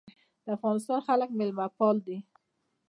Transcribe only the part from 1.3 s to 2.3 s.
میلمه پال دي